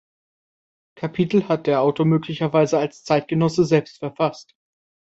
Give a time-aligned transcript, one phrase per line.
[0.95, 4.55] Kapitel hat der Autor möglicherweise als Zeitgenosse selbst verfasst.